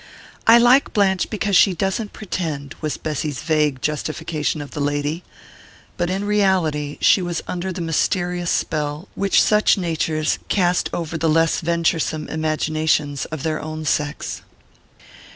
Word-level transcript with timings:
"I 0.47 0.57
like 0.57 0.93
Blanche 0.93 1.29
because 1.29 1.55
she 1.55 1.75
doesn't 1.75 2.11
pretend," 2.11 2.73
was 2.81 2.97
Bessy's 2.97 3.43
vague 3.43 3.83
justification 3.83 4.59
of 4.59 4.71
the 4.71 4.79
lady; 4.79 5.23
but 5.95 6.09
in 6.09 6.25
reality 6.25 6.97
she 7.01 7.21
was 7.21 7.43
under 7.47 7.71
the 7.71 7.81
mysterious 7.81 8.49
spell 8.49 9.09
which 9.13 9.39
such 9.39 9.77
natures 9.77 10.39
cast 10.49 10.89
over 10.91 11.19
the 11.19 11.29
less 11.29 11.61
venturesome 11.61 12.27
imaginations 12.29 13.25
of 13.25 13.43
their 13.43 13.61
own 13.61 13.85
sex. 13.85 14.41